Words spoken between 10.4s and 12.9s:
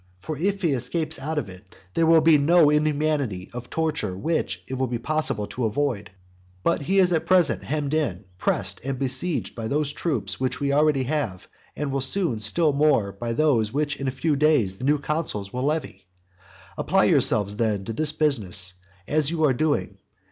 we already have, and will soon be still